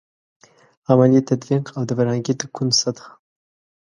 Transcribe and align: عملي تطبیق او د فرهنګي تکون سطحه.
عملي 0.89 1.21
تطبیق 1.29 1.63
او 1.75 1.81
د 1.85 1.91
فرهنګي 1.97 2.33
تکون 2.39 2.69
سطحه. 2.81 3.11